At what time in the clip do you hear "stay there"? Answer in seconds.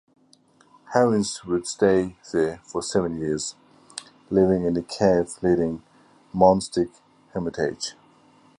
1.67-2.59